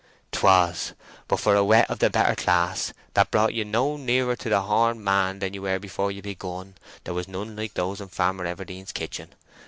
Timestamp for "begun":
6.23-6.73